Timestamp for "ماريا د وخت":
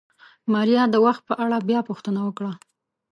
0.53-1.21